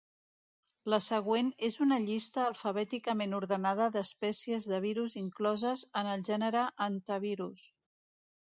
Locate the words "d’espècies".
3.97-4.67